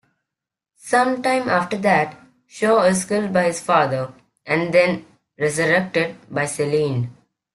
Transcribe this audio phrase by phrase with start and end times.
[0.79, 4.11] Sometime after that Shaw is killed by his father,
[4.47, 5.05] and then
[5.37, 7.15] resurrected by Selene.